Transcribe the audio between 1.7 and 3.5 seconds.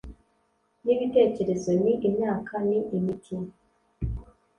ni imyaka ni imiti.